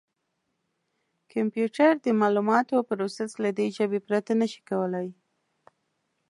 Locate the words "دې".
3.57-3.67